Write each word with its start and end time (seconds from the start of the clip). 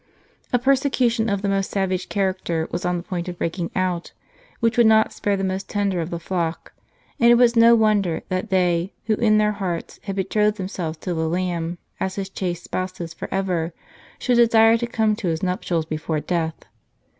* 0.29 0.43
A 0.51 0.57
persecution 0.57 1.29
of 1.29 1.43
the 1.43 1.47
most 1.47 1.69
savage 1.69 2.09
character 2.09 2.67
was 2.71 2.85
on 2.85 2.97
the 2.97 3.03
point 3.03 3.27
of 3.29 3.37
breaking 3.37 3.69
out, 3.75 4.13
which 4.59 4.75
would 4.75 4.87
not 4.87 5.13
spare 5.13 5.37
the 5.37 5.43
most 5.43 5.69
tender 5.69 6.01
of 6.01 6.09
the 6.09 6.17
flock; 6.19 6.73
and 7.19 7.29
it 7.29 7.35
was 7.35 7.55
no 7.55 7.75
wonder 7.75 8.23
that 8.29 8.49
they, 8.49 8.93
who 9.05 9.13
in 9.13 9.37
their 9.37 9.51
hearts 9.51 9.99
had 10.05 10.15
betrothed 10.15 10.57
themselves 10.57 10.97
to 10.97 11.13
the 11.13 11.29
Lamb, 11.29 11.77
as 11.99 12.15
His 12.15 12.29
chaste 12.29 12.63
spouses 12.63 13.13
forever, 13.13 13.75
should 14.17 14.37
desire 14.37 14.75
to 14.75 14.87
come 14.87 15.15
to 15.17 15.27
His 15.27 15.43
nuptials 15.43 15.85
before 15.85 16.19
death. 16.19 16.55